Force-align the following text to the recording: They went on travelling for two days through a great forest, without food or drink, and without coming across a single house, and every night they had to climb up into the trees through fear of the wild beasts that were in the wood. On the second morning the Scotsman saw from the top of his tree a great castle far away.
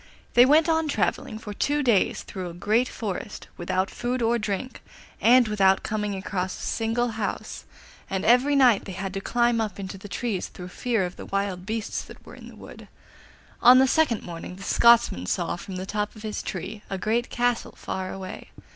They 0.33 0.47
went 0.47 0.67
on 0.67 0.87
travelling 0.87 1.37
for 1.37 1.53
two 1.53 1.83
days 1.83 2.23
through 2.23 2.49
a 2.49 2.55
great 2.55 2.87
forest, 2.89 3.47
without 3.55 3.91
food 3.91 4.19
or 4.23 4.39
drink, 4.39 4.81
and 5.21 5.47
without 5.47 5.83
coming 5.83 6.15
across 6.15 6.57
a 6.57 6.65
single 6.65 7.09
house, 7.09 7.65
and 8.09 8.25
every 8.25 8.55
night 8.55 8.85
they 8.85 8.93
had 8.93 9.13
to 9.13 9.21
climb 9.21 9.61
up 9.61 9.79
into 9.79 9.99
the 9.99 10.09
trees 10.09 10.47
through 10.47 10.69
fear 10.69 11.05
of 11.05 11.17
the 11.17 11.27
wild 11.27 11.67
beasts 11.67 12.01
that 12.05 12.25
were 12.25 12.33
in 12.33 12.47
the 12.47 12.55
wood. 12.55 12.87
On 13.61 13.77
the 13.77 13.85
second 13.85 14.23
morning 14.23 14.55
the 14.55 14.63
Scotsman 14.63 15.27
saw 15.27 15.55
from 15.55 15.75
the 15.75 15.85
top 15.85 16.15
of 16.15 16.23
his 16.23 16.41
tree 16.41 16.81
a 16.89 16.97
great 16.97 17.29
castle 17.29 17.75
far 17.77 18.11
away. 18.11 18.49